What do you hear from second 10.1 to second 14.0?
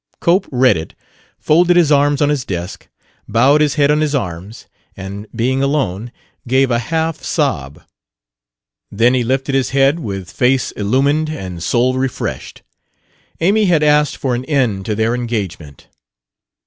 face illumined and soul refreshed. Amy had